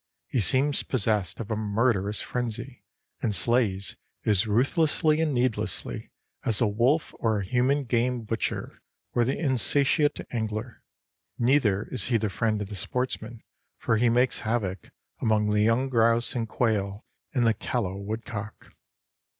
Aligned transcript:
He 0.25 0.39
seems 0.39 0.81
possessed 0.81 1.39
of 1.39 1.51
a 1.51 1.55
murderous 1.55 2.23
frenzy, 2.23 2.81
and 3.21 3.35
slays 3.35 3.97
as 4.25 4.47
ruthlessly 4.47 5.21
and 5.21 5.31
needlessly 5.31 6.09
as 6.43 6.59
a 6.59 6.65
wolf 6.67 7.13
or 7.19 7.37
a 7.37 7.45
human 7.45 7.83
game 7.83 8.21
butcher 8.23 8.81
or 9.13 9.23
the 9.25 9.37
insatiate 9.37 10.21
angler. 10.31 10.81
Neither 11.37 11.83
is 11.91 12.05
he 12.07 12.17
the 12.17 12.31
friend 12.31 12.59
of 12.63 12.69
the 12.69 12.75
sportsman, 12.75 13.43
for 13.77 13.97
he 13.97 14.09
makes 14.09 14.39
havoc 14.39 14.89
among 15.19 15.51
the 15.51 15.61
young 15.61 15.87
grouse 15.87 16.33
and 16.33 16.49
quail 16.49 17.05
and 17.35 17.45
the 17.45 17.53
callow 17.53 17.95
woodcock. 17.95 18.71